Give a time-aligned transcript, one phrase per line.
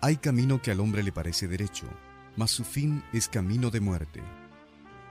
[0.00, 1.88] Hay camino que al hombre le parece derecho
[2.38, 4.22] mas su fin es camino de muerte.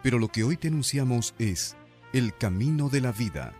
[0.01, 1.75] Pero lo que hoy te anunciamos es
[2.13, 3.53] el camino de la vida.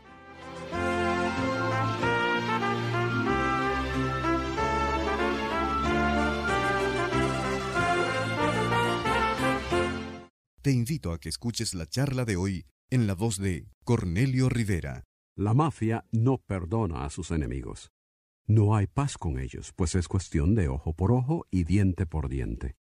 [10.62, 15.04] Te invito a que escuches la charla de hoy en la voz de Cornelio Rivera.
[15.36, 17.92] La mafia no perdona a sus enemigos.
[18.50, 22.30] No hay paz con ellos, pues es cuestión de ojo por ojo y diente por
[22.30, 22.76] diente.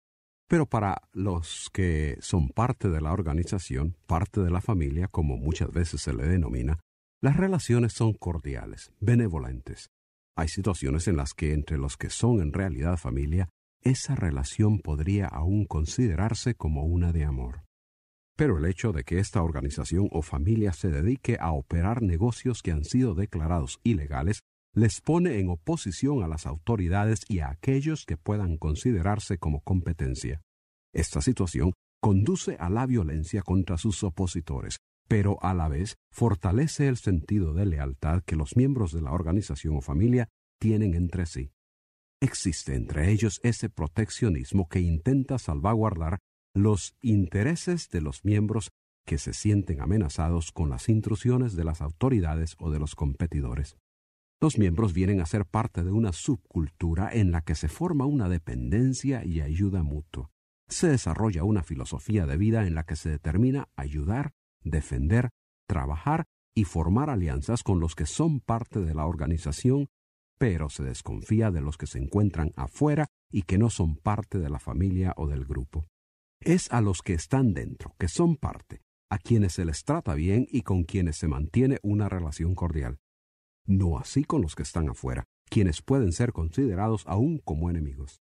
[0.49, 5.71] Pero para los que son parte de la organización, parte de la familia, como muchas
[5.71, 6.79] veces se le denomina,
[7.21, 9.89] las relaciones son cordiales, benevolentes.
[10.35, 13.47] Hay situaciones en las que entre los que son en realidad familia,
[13.81, 17.63] esa relación podría aún considerarse como una de amor.
[18.35, 22.71] Pero el hecho de que esta organización o familia se dedique a operar negocios que
[22.71, 24.41] han sido declarados ilegales
[24.75, 30.41] les pone en oposición a las autoridades y a aquellos que puedan considerarse como competencia.
[30.93, 36.97] Esta situación conduce a la violencia contra sus opositores, pero a la vez fortalece el
[36.97, 40.27] sentido de lealtad que los miembros de la organización o familia
[40.59, 41.51] tienen entre sí.
[42.19, 46.19] Existe entre ellos ese proteccionismo que intenta salvaguardar
[46.55, 48.69] los intereses de los miembros
[49.05, 53.75] que se sienten amenazados con las intrusiones de las autoridades o de los competidores.
[54.43, 58.27] Los miembros vienen a ser parte de una subcultura en la que se forma una
[58.27, 60.31] dependencia y ayuda mutua.
[60.67, 65.29] Se desarrolla una filosofía de vida en la que se determina ayudar, defender,
[65.65, 69.87] trabajar y formar alianzas con los que son parte de la organización,
[70.37, 74.49] pero se desconfía de los que se encuentran afuera y que no son parte de
[74.49, 75.87] la familia o del grupo.
[76.41, 80.47] Es a los que están dentro, que son parte, a quienes se les trata bien
[80.49, 82.99] y con quienes se mantiene una relación cordial
[83.65, 88.21] no así con los que están afuera, quienes pueden ser considerados aún como enemigos.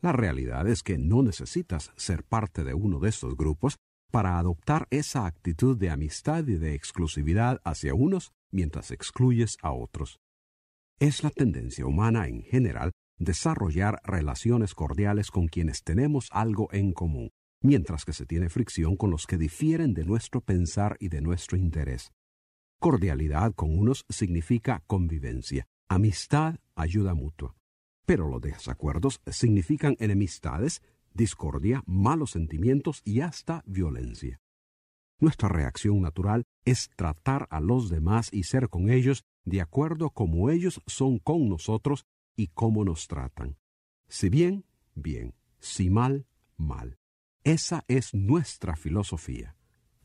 [0.00, 3.76] La realidad es que no necesitas ser parte de uno de estos grupos
[4.10, 10.18] para adoptar esa actitud de amistad y de exclusividad hacia unos mientras excluyes a otros.
[10.98, 17.30] Es la tendencia humana en general desarrollar relaciones cordiales con quienes tenemos algo en común,
[17.62, 21.56] mientras que se tiene fricción con los que difieren de nuestro pensar y de nuestro
[21.56, 22.12] interés.
[22.82, 27.54] Cordialidad con unos significa convivencia, amistad, ayuda mutua.
[28.06, 30.82] Pero los desacuerdos significan enemistades,
[31.14, 34.40] discordia, malos sentimientos y hasta violencia.
[35.20, 40.50] Nuestra reacción natural es tratar a los demás y ser con ellos de acuerdo como
[40.50, 42.04] ellos son con nosotros
[42.34, 43.58] y cómo nos tratan.
[44.08, 44.64] Si bien,
[44.96, 46.26] bien, si mal,
[46.56, 46.98] mal.
[47.44, 49.54] Esa es nuestra filosofía.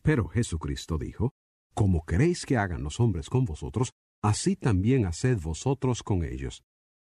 [0.04, 1.34] Pero Jesucristo dijo,
[1.78, 3.94] como queréis que hagan los hombres con vosotros,
[4.24, 6.64] así también haced vosotros con ellos.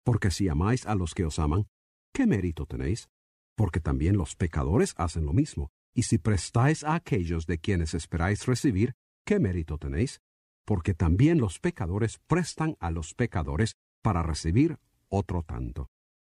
[0.04, 1.68] Porque si amáis a los que os aman,
[2.12, 3.08] ¿qué mérito tenéis?
[3.54, 5.70] Porque también los pecadores hacen lo mismo.
[5.94, 10.22] Y si prestáis a aquellos de quienes esperáis recibir, ¿qué mérito tenéis?
[10.64, 15.88] Porque también los pecadores prestan a los pecadores para recibir otro tanto.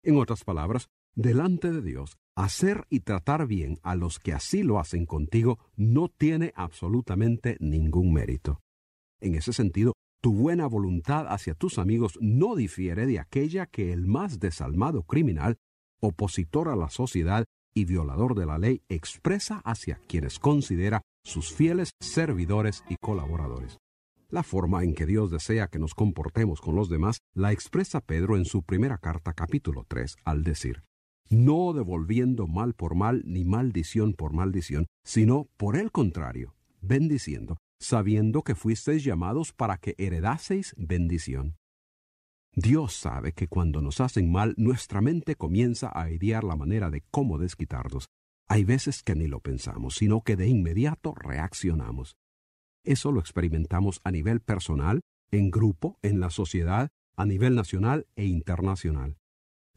[0.03, 4.79] En otras palabras, delante de Dios, hacer y tratar bien a los que así lo
[4.79, 8.61] hacen contigo no tiene absolutamente ningún mérito.
[9.19, 14.07] En ese sentido, tu buena voluntad hacia tus amigos no difiere de aquella que el
[14.07, 15.57] más desalmado criminal,
[15.99, 21.91] opositor a la sociedad y violador de la ley expresa hacia quienes considera sus fieles
[21.99, 23.77] servidores y colaboradores.
[24.29, 28.37] La forma en que Dios desea que nos comportemos con los demás la expresa Pedro
[28.37, 30.83] en su primera carta capítulo 3 al decir,
[31.31, 38.43] no devolviendo mal por mal ni maldición por maldición, sino por el contrario, bendiciendo, sabiendo
[38.43, 41.55] que fuisteis llamados para que heredaseis bendición.
[42.53, 47.01] Dios sabe que cuando nos hacen mal, nuestra mente comienza a idear la manera de
[47.09, 48.09] cómo desquitarnos.
[48.49, 52.17] Hay veces que ni lo pensamos, sino que de inmediato reaccionamos.
[52.83, 54.99] Eso lo experimentamos a nivel personal,
[55.31, 59.15] en grupo, en la sociedad, a nivel nacional e internacional.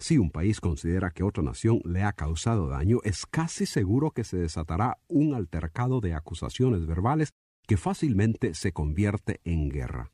[0.05, 4.23] Si un país considera que otra nación le ha causado daño, es casi seguro que
[4.23, 7.31] se desatará un altercado de acusaciones verbales
[7.67, 10.13] que fácilmente se convierte en guerra.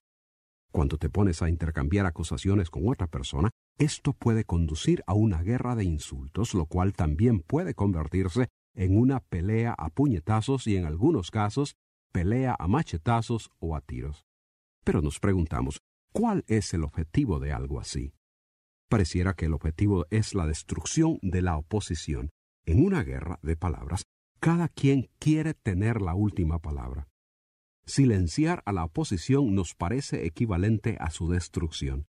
[0.71, 5.75] Cuando te pones a intercambiar acusaciones con otra persona, esto puede conducir a una guerra
[5.75, 8.47] de insultos, lo cual también puede convertirse
[8.77, 11.75] en una pelea a puñetazos y en algunos casos
[12.13, 14.23] pelea a machetazos o a tiros.
[14.85, 15.81] Pero nos preguntamos,
[16.13, 18.13] ¿cuál es el objetivo de algo así?
[18.91, 22.31] Pareciera que el objetivo es la destrucción de la oposición.
[22.67, 24.03] En una guerra de palabras,
[24.41, 27.07] cada quien quiere tener la última palabra.
[27.87, 32.07] Silenciar a la oposición nos parece equivalente a su destrucción.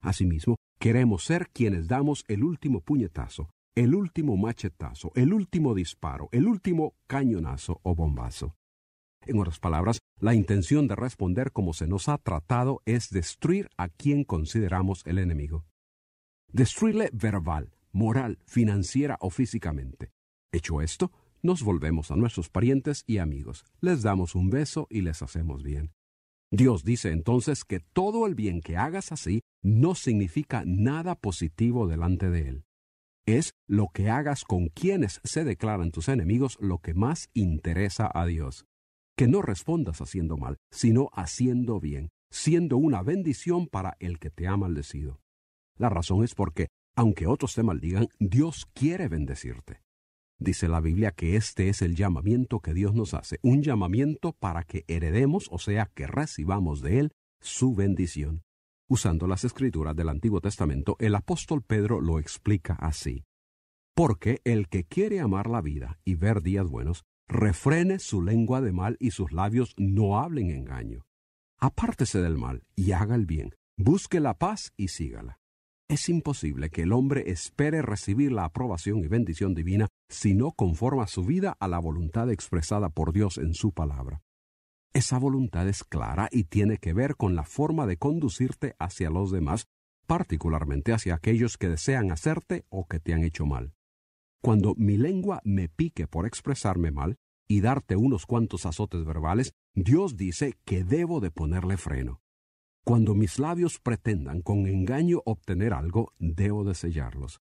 [0.00, 6.46] Asimismo, queremos ser quienes damos el último puñetazo, el último machetazo, el último disparo, el
[6.46, 8.54] último cañonazo o bombazo.
[9.26, 13.90] En otras palabras, la intención de responder como se nos ha tratado es destruir a
[13.90, 15.66] quien consideramos el enemigo.
[16.54, 20.12] Destruirle verbal, moral, financiera o físicamente.
[20.52, 21.10] Hecho esto,
[21.42, 25.90] nos volvemos a nuestros parientes y amigos, les damos un beso y les hacemos bien.
[26.52, 32.30] Dios dice entonces que todo el bien que hagas así no significa nada positivo delante
[32.30, 32.64] de Él.
[33.26, 38.26] Es lo que hagas con quienes se declaran tus enemigos lo que más interesa a
[38.26, 38.64] Dios.
[39.16, 44.46] Que no respondas haciendo mal, sino haciendo bien, siendo una bendición para el que te
[44.46, 45.23] ha maldecido.
[45.76, 49.80] La razón es porque, aunque otros te maldigan, Dios quiere bendecirte.
[50.38, 54.64] Dice la Biblia que este es el llamamiento que Dios nos hace, un llamamiento para
[54.64, 58.42] que heredemos, o sea, que recibamos de Él su bendición.
[58.88, 63.24] Usando las escrituras del Antiguo Testamento, el apóstol Pedro lo explica así.
[63.94, 68.72] Porque el que quiere amar la vida y ver días buenos, refrene su lengua de
[68.72, 71.06] mal y sus labios no hablen engaño.
[71.58, 75.38] Apártese del mal y haga el bien, busque la paz y sígala.
[75.88, 81.06] Es imposible que el hombre espere recibir la aprobación y bendición divina si no conforma
[81.06, 84.22] su vida a la voluntad expresada por Dios en su palabra.
[84.94, 89.30] Esa voluntad es clara y tiene que ver con la forma de conducirte hacia los
[89.30, 89.66] demás,
[90.06, 93.74] particularmente hacia aquellos que desean hacerte o que te han hecho mal.
[94.42, 97.16] Cuando mi lengua me pique por expresarme mal
[97.46, 102.23] y darte unos cuantos azotes verbales, Dios dice que debo de ponerle freno.
[102.84, 107.40] Cuando mis labios pretendan con engaño obtener algo, debo de sellarlos.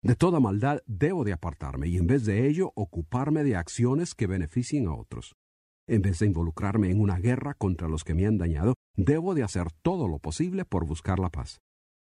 [0.00, 4.28] De toda maldad debo de apartarme y en vez de ello ocuparme de acciones que
[4.28, 5.34] beneficien a otros.
[5.88, 9.42] En vez de involucrarme en una guerra contra los que me han dañado, debo de
[9.42, 11.58] hacer todo lo posible por buscar la paz.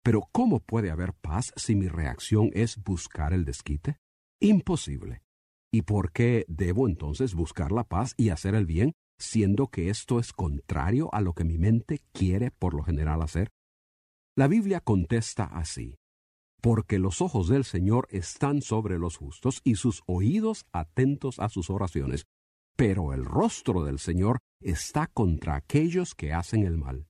[0.02, 3.98] Pero ¿cómo puede haber paz si mi reacción es buscar el desquite?
[4.40, 5.22] Imposible.
[5.70, 10.20] ¿Y por qué debo entonces buscar la paz y hacer el bien siendo que esto
[10.20, 13.52] es contrario a lo que mi mente quiere por lo general hacer?
[14.36, 15.98] La Biblia contesta así,
[16.62, 21.70] porque los ojos del Señor están sobre los justos y sus oídos atentos a sus
[21.70, 22.26] oraciones,
[22.76, 27.08] pero el rostro del Señor está contra aquellos que hacen el mal.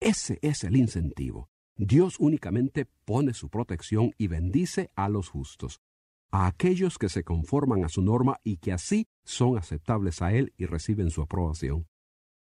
[0.00, 1.48] Ese es el incentivo.
[1.76, 5.80] Dios únicamente pone su protección y bendice a los justos,
[6.30, 10.52] a aquellos que se conforman a su norma y que así son aceptables a Él
[10.56, 11.86] y reciben su aprobación.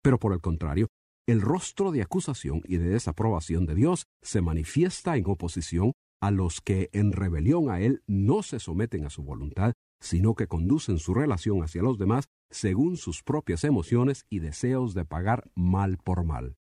[0.02, 0.88] Pero por el contrario,
[1.28, 6.60] el rostro de acusación y de desaprobación de Dios se manifiesta en oposición a los
[6.62, 11.14] que en rebelión a Él no se someten a su voluntad, sino que conducen su
[11.14, 16.56] relación hacia los demás según sus propias emociones y deseos de pagar mal por mal.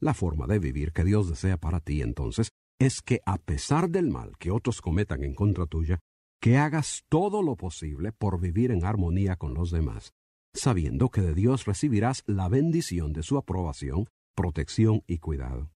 [0.00, 2.48] La forma de vivir que Dios desea para ti entonces
[2.80, 6.00] es que a pesar del mal que otros cometan en contra tuya,
[6.42, 10.12] que hagas todo lo posible por vivir en armonía con los demás,
[10.52, 15.70] sabiendo que de Dios recibirás la bendición de su aprobación, protección y cuidado.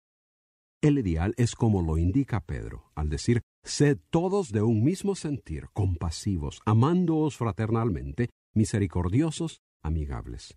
[0.80, 5.68] El ideal es como lo indica Pedro, al decir, sed todos de un mismo sentir,
[5.74, 10.56] compasivos, amándoos fraternalmente, misericordiosos, amigables.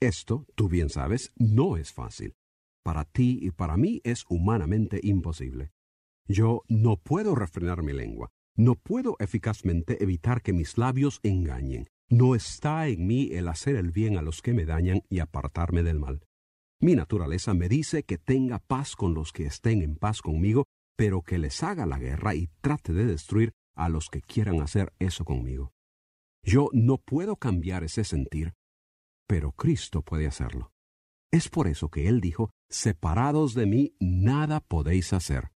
[0.00, 2.32] Esto, tú bien sabes, no es fácil.
[2.82, 5.70] Para ti y para mí es humanamente imposible.
[6.26, 11.88] Yo no puedo refrenar mi lengua, no puedo eficazmente evitar que mis labios engañen.
[12.08, 15.82] No está en mí el hacer el bien a los que me dañan y apartarme
[15.82, 16.22] del mal.
[16.80, 21.22] Mi naturaleza me dice que tenga paz con los que estén en paz conmigo, pero
[21.22, 25.24] que les haga la guerra y trate de destruir a los que quieran hacer eso
[25.24, 25.72] conmigo.
[26.44, 28.52] Yo no puedo cambiar ese sentir,
[29.26, 30.70] pero Cristo puede hacerlo.
[31.32, 35.53] Es por eso que Él dijo, Separados de mí nada podéis hacer.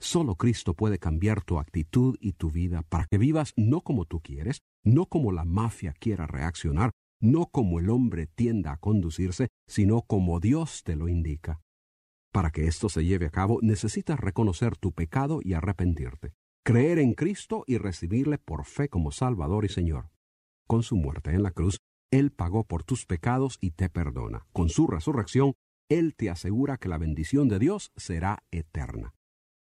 [0.00, 4.20] Solo Cristo puede cambiar tu actitud y tu vida para que vivas no como tú
[4.20, 10.02] quieres, no como la mafia quiera reaccionar, no como el hombre tienda a conducirse, sino
[10.02, 11.60] como Dios te lo indica.
[12.32, 16.32] Para que esto se lleve a cabo necesitas reconocer tu pecado y arrepentirte.
[16.64, 20.10] creer en Cristo y recibirle por fe como Salvador y Señor.
[20.66, 21.78] Con su muerte en la cruz,
[22.12, 24.46] Él pagó por tus pecados y te perdona.
[24.52, 25.54] Con su resurrección,
[25.88, 29.14] Él te asegura que la bendición de Dios será eterna.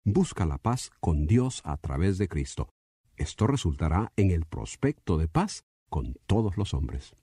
[0.06, 2.68] Busca la paz con Dios a través de Cristo.
[3.16, 7.16] Esto resultará en el prospecto de paz con todos los hombres.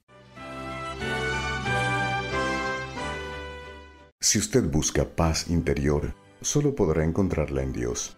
[4.19, 8.17] Si usted busca paz interior, solo podrá encontrarla en Dios.